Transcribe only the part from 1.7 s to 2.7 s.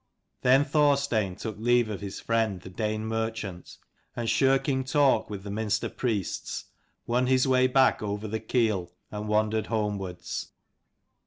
of his friend